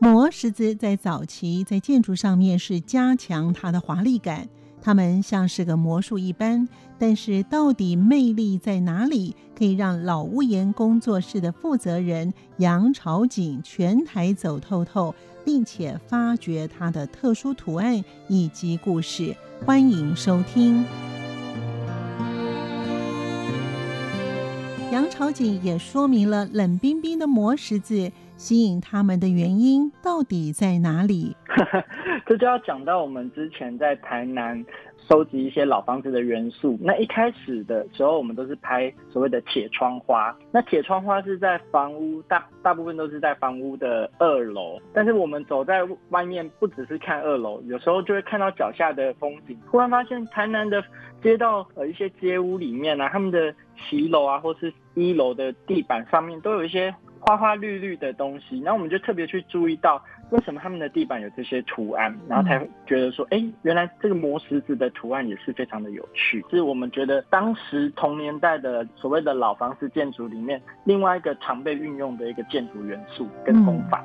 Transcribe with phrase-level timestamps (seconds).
[0.00, 4.48] 磨石子在早期在建筑上面是加强它的华丽感，
[4.80, 6.68] 它们像是个魔术一般。
[7.00, 9.34] 但是到底魅力在哪里？
[9.56, 15.12] 可以让老屋檐工作室的负责人杨朝景全台走透透，
[15.44, 19.34] 并且发掘它的特殊图案以及故事。
[19.66, 20.84] 欢迎收听。
[24.92, 28.12] 杨朝景也说明了冷冰冰的磨石子。
[28.38, 31.36] 吸引他们的原因到底在哪里？
[32.24, 34.64] 这就要讲到我们之前在台南
[35.08, 36.78] 收集一些老房子的元素。
[36.80, 40.34] 那一开始的时候，我们都是拍所谓的铁窗花。
[40.52, 49.58] 那铁窗花是在房屋大大部分都是在房屋的二楼，但是我们走在外面，不只是看二楼，有时候就会看到脚下的风景。
[49.68, 50.84] 突然发现台南的
[51.20, 53.52] 街道呃一些街屋里面啊，他们的
[53.88, 56.94] 骑楼啊，或是一楼的地板上面都有一些。
[57.20, 66.44] 花花绿绿的东西，然后我们就特别去注意到为什么他们的地板有这些图案，然后才觉得说，哎、欸，原来这个磨石子的图案也是非常的有趣。
[66.50, 74.04] 是我们觉得当时同年代的所谓的老房子建筑里面，另外一个常被运用的一个建筑元素跟工法。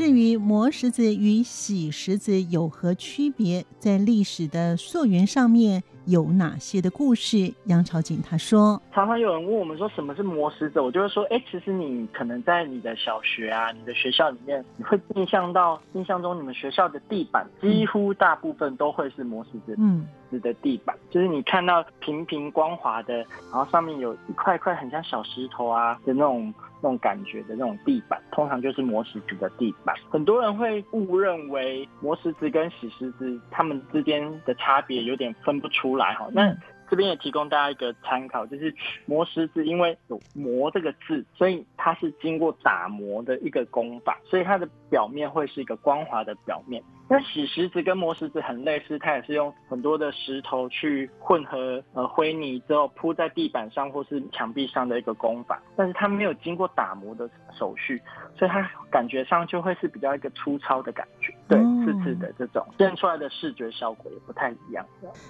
[0.00, 7.52] 至于磨石子与洗石子有何区别，在历史的溯源上面有哪些的故事？
[7.66, 20.08] 杨朝景他说，常常有人问我们说什么是磨石子，我就会说，哎，其实你可能在你的小学啊，你的学校里面，你会印象到印象中你们学校的地板几乎大部分都会是磨石子，嗯。
[20.42, 23.16] 的地板，就是你看到平平光滑的，
[23.50, 29.94] 然后上面有一块块很像小石头啊的那种那种感觉的那种地板，通常就是磨石子的地板。
[30.10, 36.28] 很多人会误认为磨石子跟洗石子它们之间的差别有点分不出来哈。
[36.32, 36.54] 那
[36.88, 38.74] 这边也提供大家一个参考，就是
[39.06, 46.82] 磨石子因为有“磨”这个字，所以它是经过打磨的一个工法，所以它的表面会是一个光滑的表面。
[47.10, 58.00] 那洗石子跟磨石子很类似，它也是用很多的石头去混合呃灰泥之后铺在地板上或是墙壁上的一个工法，但是它没有经过打磨的手续，
[58.36, 64.86] 所以它感觉上就会是比较一个粗糙的感觉，对，刺刺的这种，现出来的视觉效果也不太一样。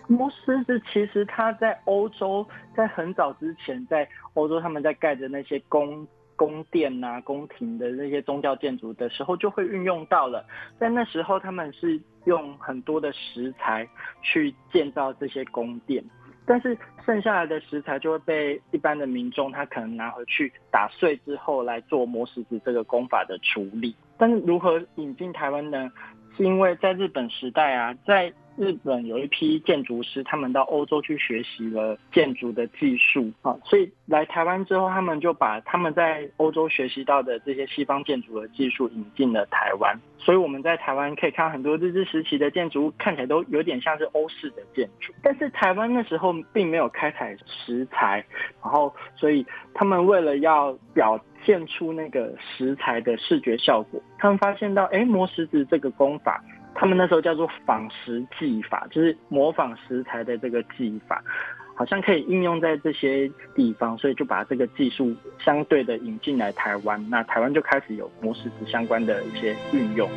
[0.08, 1.56] 磨石子其实它。
[1.60, 6.06] 在欧洲，在很早之前，在欧洲他们在盖的那些宫
[6.40, 10.42] 宫殿、啊、宫廷的那些宗教建筑的时候，就会运用到了。
[10.78, 13.86] 在那时候，他们是用很多的石材
[14.22, 16.02] 去建造这些宫殿，
[16.46, 16.74] 但是
[17.04, 23.94] 剩下来的石材就会被一般的民众他可能拿回去打碎之后来做磨石子这个工法的处理。
[24.16, 25.92] 但是如何引进台湾呢？
[26.36, 39.98] 是因为在日本时代啊，在日本有一批建筑师，他们到欧洲去学习了建筑的技术啊，所以来台湾之后，他们就把他们在欧洲学习到的这些西方建筑的技术引进了台湾。
[40.18, 45.10] 所以我们在台湾可以看很多日治时期的建筑物，看起来都有点像是欧式的建筑。
[45.22, 48.22] 但是台湾那时候并没有开采石材，
[48.62, 56.44] 然后所以他们为了要表现出那个石材的视觉效果，他们发现到，哎，磨石子这个工法。
[56.80, 61.22] 他们那时候叫做仿石技法，就是模仿石材的这个技法，
[61.74, 67.10] 好像可以应用在这些地方，所以就把这个技术相对的引进来台湾。
[67.10, 70.08] 那台湾就开始有磨石子相关的一些运用。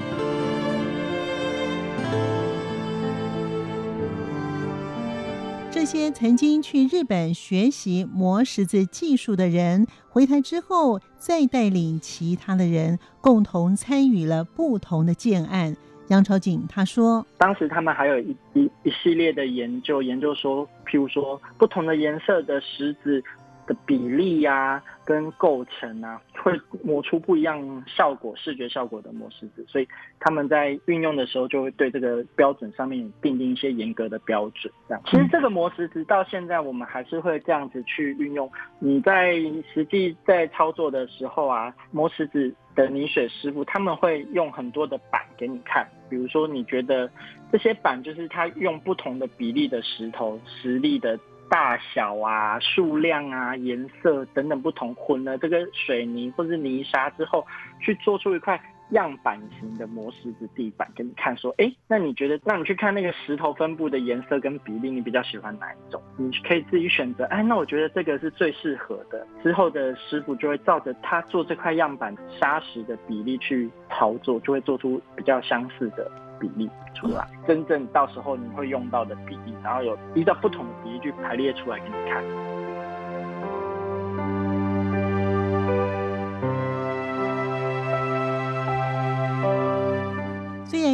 [5.70, 15.76] 这些曾经去日本学习磨石子技术的人，回台之后，再带领其他的人共同参与了不同的建案。
[16.10, 23.24] 杨朝景他说：“当时他们还有一一一系列的研究，研究说，譬如说不同的颜色的石子
[23.66, 26.52] 的比例呀、啊，跟构成啊，会
[26.84, 29.66] 磨出不一样效果、视觉效果的磨石子。
[29.68, 29.88] 所以
[30.20, 34.72] 他们在运用的时候，就会对这个标准上面订定一些严格的标准。
[34.90, 38.52] 这样，其实这个磨石子到现在，我们还是会这样子去运用。
[38.78, 39.36] 你在
[39.74, 47.10] 实际在操作的时候啊，磨石子。”的泥水师傅他们会用很多的板给你看，比如说你觉得
[47.52, 57.46] 这些板就是他用不同的比例的石头实力的大小啊、数量啊、颜色等等不同，混了这个水泥或者泥沙之后，
[57.80, 58.60] 去做出一块。
[58.90, 66.02] 样板型的磨石子地板给你看，说，哎，那你觉得让你去看那个石头分布的颜色跟比例，你比较喜欢哪一种？
[66.18, 67.26] 你可以自己选择。
[67.26, 69.26] 哎，那我觉得这个是最适合的。
[69.42, 77.28] 之后的师傅就会照着他做这块样板砂石的比例去操作，就会做出比较相似的比例出来。
[77.48, 82.24] 真正到时候你会用到的比例，然后有依照不同的比例去排列出来给你看。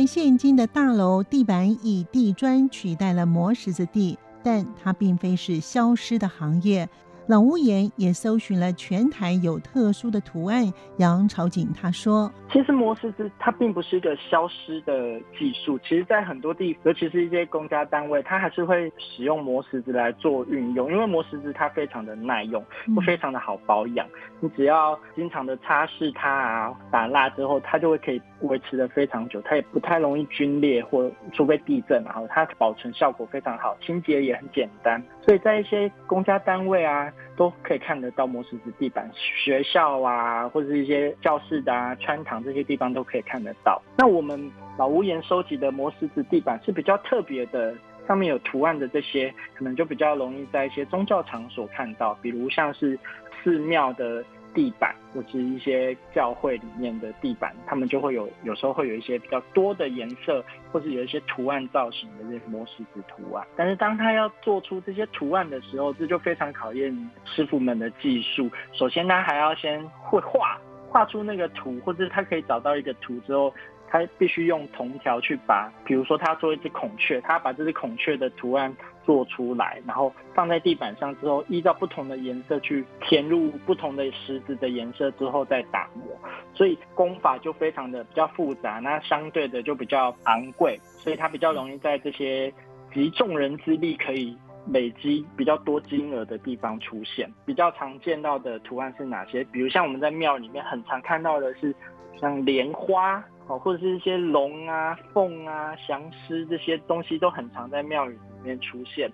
[0.06, 6.90] 现今的大楼地板以地砖取代了磨石子地，但它并非是消失的行业。
[7.30, 10.64] 老屋檐也搜寻了全台有特殊的图案。
[10.98, 20.92] 杨朝景他说：“其实磨石子它并不是一个消失的技术，其实在很多地，尤其是一些公家单位，它还是会使用磨石子来做运用。
[20.92, 22.66] 因为磨石子它非常的耐用，
[22.96, 24.08] 会非常的好保养。
[24.40, 29.40] 你只要经常的擦拭它啊，打蜡之后，它就会可以维持的非常久。
[29.44, 35.00] 它也不太容易龟裂，或除非地震，然后它保存效果非常好，清洁也很简单。
[35.24, 43.82] 所以在一些公家单位啊。”都可以看得到磨石子地板，学校啊，或者是一些教室的啊、穿堂这些地方都可以看得到。
[43.98, 47.74] 那我们老屋檐收集的磨石子地板是比较特别的，
[48.08, 52.98] 上面有图案的这些，可能就比较容易在一些宗教场所看到，比如像是
[53.44, 54.24] 寺庙的。
[54.54, 63.46] 地板或是一些教会里面的地板，他们就会有有时候会有一些比较多的颜色，或是有一些图案造型的这些磨石子图案。
[63.56, 68.50] 但是当他要做出这些图案的时候，这就非常考验师傅们的技术。
[68.74, 70.60] 首先，他还要先会画，
[70.90, 73.54] 画出那个图，或者他可以找到一个图之后。
[73.90, 86.06] 他必须用铜条去把，比如说他做一只孔雀，他把这只孔雀的图案做出来，然后放在地板上之后，依照不同的颜色去填入不同的石子的颜色之后再打磨，
[86.54, 92.54] 所以工法就非常的比较复杂，那相对的就比较昂贵，所以它比较容易在这些
[92.94, 94.38] 集众人之力可以
[94.68, 97.28] 累积比较多金额的地方出现。
[97.44, 99.44] 比较常见到的图案是哪些？
[99.46, 101.74] 比如像我们在庙里面很常看到的是
[102.20, 103.24] 像莲花。
[103.50, 109.12] 哦，或者是一些龙啊、凤啊、祥狮这些东西都很常在庙宇里面出现。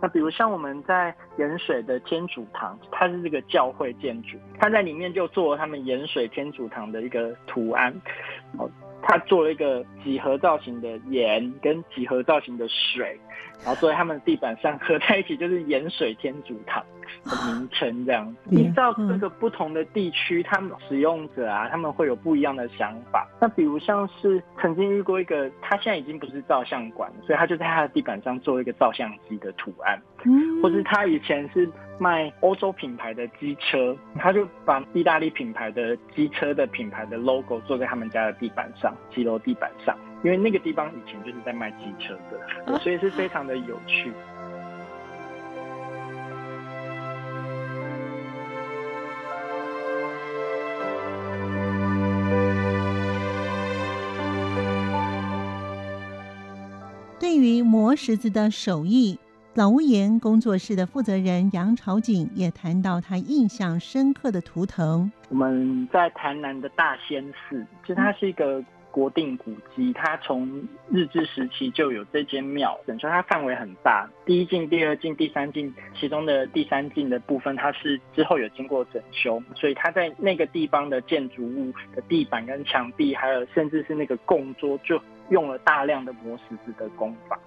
[0.00, 7.92] 那比如像我们在盐水的天主堂，它是这个教会建筑，它在里面就做了他们盐水天主堂的一个图案。
[8.56, 8.70] 哦，
[9.02, 13.18] 它做了一个几何造型的盐跟几何造型的水，
[13.64, 16.84] 然后作为他们的地板上合在一起，就是盐水天主堂。
[17.24, 23.28] 的名称这样子，依照这个不同的地区，他们使用者啊，他们会有不一样的想法。
[23.40, 30.00] 那比如像是曾经遇过一个，他现在已经不是照相馆，所以他就在他的地板上做一个照相机的图案，
[30.62, 31.68] 或是他以前是
[31.98, 44.12] 卖欧洲品牌的机车，他就把意大利品牌的机车的品牌的 logo 做在他们家的地板上，骑楼地板上，因为那个地方以前就是在卖机车的，所以是非常的有趣。
[57.22, 59.16] 对于磨石子的手艺，
[59.54, 65.08] 老屋檐工作室的负责人杨朝景也谈到他印象深刻的图腾。
[65.28, 68.60] 我们在台南的大仙寺，其实它是一个
[68.92, 70.46] 国定古迹，它从
[70.90, 74.08] 日治时期就有这间庙，等于说它范围很大。
[74.24, 87.38] 第一进、第二进、第三进，其中的第三进的部分，它是之后有经过整修，所以它在那个地方的建筑物的地板跟墙壁，还有甚至是那个供桌，就用了大量的磨石子的工法。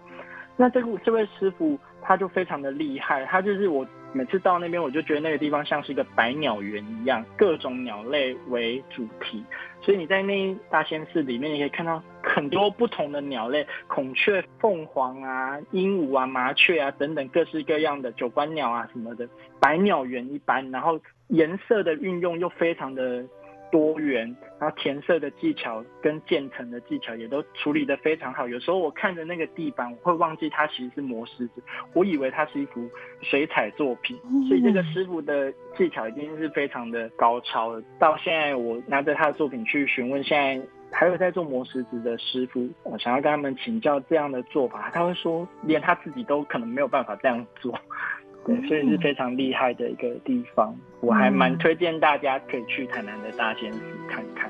[0.58, 3.86] 那这个这位师傅他就非常的厉害，他就是我
[4.16, 9.44] 每次到那边，我就觉得那个地方像是一个百鸟园一样，各种鸟类为主题，
[9.82, 19.28] 所以你在那大仙寺里面，你可以看到很多不同的鸟类，孔雀、凤凰啊、鹦鹉啊、麻雀啊等等各式各样的九官鸟啊什么的，
[19.60, 23.22] 百鸟园一般，然后颜色的运用又非常的。
[23.72, 28.48] 多元，然后填色的技巧跟建层的技巧也都处理得非常好。
[28.48, 31.62] 有时候我看着那个地板，我会忘记它其实是磨石子，
[31.94, 32.90] 我以为它是一幅
[33.22, 34.18] 水彩作品。
[34.48, 37.82] 所以这个师傅的技巧已经是非常的高超了。
[38.00, 47.78] 到现在，我拿着他的作品去询问现在还有在做磨石子的师傅，我想要跟他们请教这样的做法，他会说连他自己都可能没有办法这样做。
[48.46, 54.50] 对，所以是非常厉害的一个地方，我还蛮推荐大家可以去台南的大仙寺看看。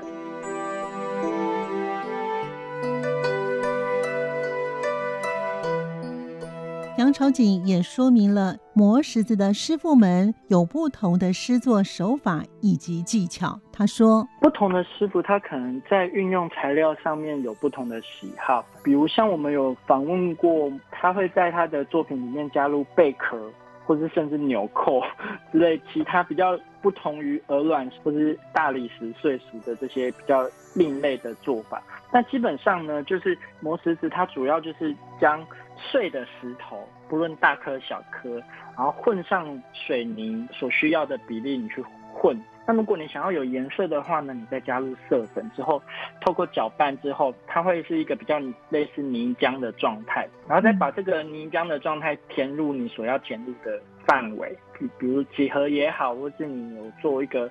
[6.98, 13.60] 杨朝景也说明了磨石子的师傅们有不同的施作手法以及技巧。
[13.70, 23.38] 他说，不同的师傅他可能在运用材料上面有不同的喜好，比如像我们有访问过，他会在他的作品里面加入贝壳，
[23.86, 25.00] 或是甚至纽扣
[25.52, 31.82] 之类其他比较不同于鹅卵石或是大理石碎石的这些比较另类的做法。
[32.12, 38.42] 那基本上呢，就是磨石子它主要就是将碎的石头，不论大颗小颗，
[38.76, 42.36] 然后混上水泥所需要的比例，你去混。
[42.66, 45.80] 那如果你想要有颜色的话呢，你再加入色粉之后，
[46.20, 48.38] 透过搅拌之后，它会是一个比较
[48.70, 57.50] 类似泥浆的状态，然后再把这个泥浆的状态填入你所要填入的范围，比比如几何也好，或是你有做一个。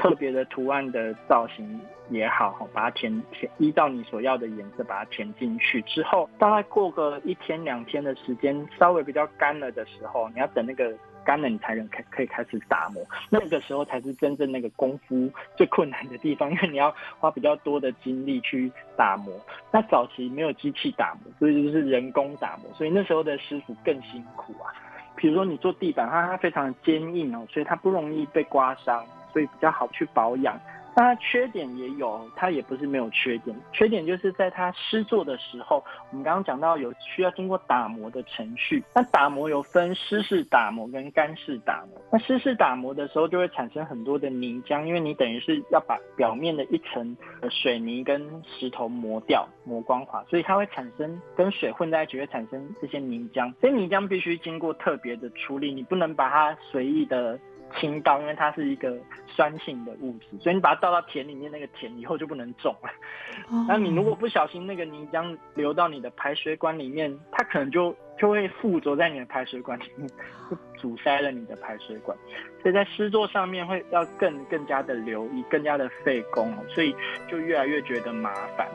[0.00, 10.94] 特别的图案的造型也好，把它填填，依照你所要的颜色把它填进去之后，大概过个一天两天的时间，稍微比较干了的时候，你要等那个
[11.28, 13.04] 干了，你才能开可以开始打磨。
[13.28, 19.38] 那个时候才是真正那个功夫最困难的地方， 因为你要花比较多的精力去打磨。
[19.70, 24.72] 那早期没有机器打磨，所以就是人工打磨，所以那时候的师傅更辛苦啊。
[25.16, 29.04] 比如说你做地板，它它非常坚硬哦，所以它不容易被刮伤。
[29.30, 30.58] 所以比较好去保养，
[30.98, 33.56] 但它缺点也有，它也不是没有缺点。
[33.72, 35.76] 缺点就是在它施作的时候，
[36.10, 38.82] 我们刚刚讲到有需要经过打磨的程序。
[38.96, 42.02] 那打磨有分湿式打磨跟干式打磨。
[42.10, 47.16] 那湿式打磨的时候就会产生很多的泥浆，因为你等于是要把表面的一层
[47.48, 53.54] 水泥跟石头磨掉、磨光滑，所以它会产生跟水混在一起会产生这些泥浆。
[53.60, 57.38] 所以泥浆必须经过特别的处理，你不能把它随意的。
[57.76, 58.96] 倾倒，因为它是一个
[59.26, 62.90] 酸性的物质，所以你把它倒到田里面，那个田以后就不能种了。
[63.68, 70.08] 那你如果不小心，那个泥浆流到你的排水管里面，它可能就就会附着在你的排水管里面，
[70.50, 72.16] 就阻 塞了你的排水管。
[72.62, 76.94] 所以在施作上面会要更更加的留意，更加的费工，所以
[77.30, 78.68] 就越来越觉得麻烦。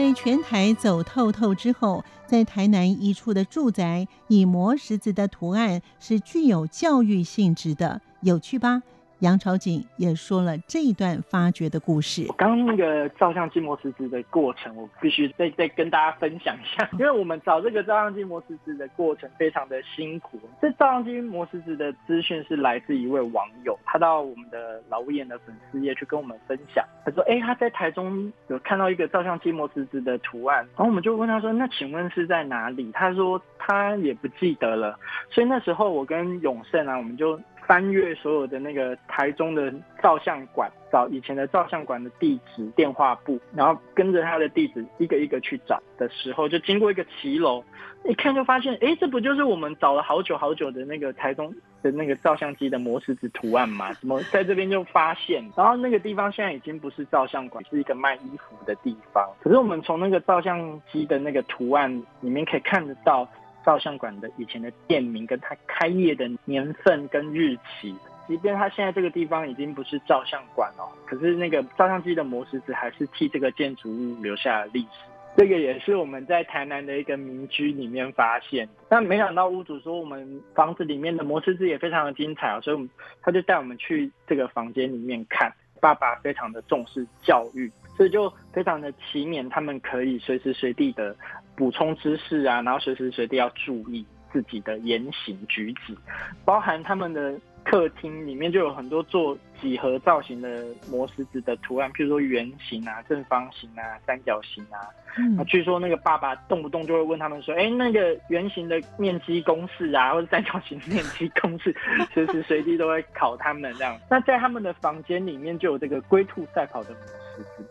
[0.00, 8.82] 在全台走透透之后，在台南一处的住宅，以磨石子的图案是具有教育性质的，有趣吧？
[9.20, 12.24] 杨朝景也说了这一段发掘的故事。
[12.28, 20.40] 我刚刚那个照相机磨石子的过程，我必须再再跟大家分享一下， 因为我们找这个照相机磨石子的过程非常的辛苦。
[20.60, 26.84] 这照相机磨石子的资讯是来自一位网友，他到我们的老屋演的粉丝页去跟我们分享。
[27.04, 34.98] 他说：“哎、欸，他在台中有看到一个照相机磨石子的图案，然后我们就问他说：‘那请问是在哪里？’他说他也不记得了。
[35.30, 37.38] 所以那时候我跟永胜啊，我们就。”
[37.70, 39.72] 翻阅所有的那个台中的
[40.02, 47.62] 照相馆，找以前的照相馆的地址、电话簿，然后跟着他的地址一个一个去找的时候，就经过一个骑楼，
[48.06, 53.92] 一看就发现，哎，这不就是我们找了好久好久的那个台中的那个照相机的磨石子图案吗？
[54.00, 55.40] 怎么在这边就发现？
[55.56, 59.24] 然后那个地方现在已经不是照相馆，是一个卖衣服的地方。
[59.40, 61.88] 可是我们从那个照相机的那个图案
[62.20, 63.28] 里面可以看得到。
[63.64, 67.94] 照相馆的以前的店名，跟它开业的年份跟日期，
[68.26, 74.88] 即便它现在这个地方已经不是照相馆哦，可是那个照相机的磨石子还是替这个建筑物留下了历史。
[75.36, 82.88] 这个也是我们在台南的一个民居里面发现，但没想到屋主说我们房子里面的磨石子也非常的精彩哦，所以
[83.22, 85.52] 他就带我们去这个房间里面看。
[85.80, 91.14] 爸爸非常的重视教育，所以就非常的祈勉他们可以随时随地的。
[91.56, 94.02] 补充知识啊，然后随时随地要注意
[94.32, 95.94] 自己的言行举止，
[96.42, 104.88] 包含他们的客厅里面就有很多做几何造型的磨石子的图案，譬如说圆形啊、正方形啊、三角形啊。
[105.18, 111.76] 嗯，据说那个爸爸动不动就会问他们说：“哎，那个圆形的面积公式啊，或者三角形面积公式，
[112.14, 117.00] 随时随地都会考他们这样。”那在他们的房间里面就有这个龟兔赛跑的磨
[117.36, 117.68] 石子。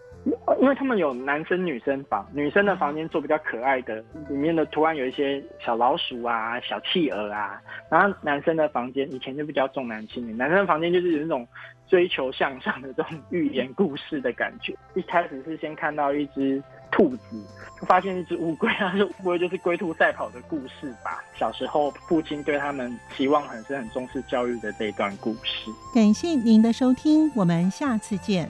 [0.59, 11.47] 因为他们有男生女生房，女生的房间做比较可爱的，里面的图案有一些小老鼠啊、小企鹅啊，然后男生的房间以前就比较重男轻女，男生的房间就是有那种
[11.87, 14.75] 追求向上的这种寓言故事的感觉。
[14.95, 16.61] 一开始是先看到一只
[16.91, 17.41] 兔子，
[17.79, 21.23] 就发现一只乌龟，他说不会就是龟兔赛跑的故事吧？
[21.35, 25.71] 小时候父亲对他们期望很深、很重视教育的这一段故事。
[25.95, 28.49] 感谢您的收听，我们下次见。